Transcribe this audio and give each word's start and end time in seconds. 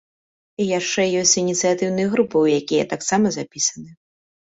І 0.63 0.65
яшчэ 0.69 1.05
ёсць 1.21 1.35
ініцыятыўныя 1.43 2.07
групы, 2.17 2.35
у 2.45 2.51
якія 2.59 2.83
я 2.87 2.91
таксама 2.97 3.37
запісаны. 3.41 3.91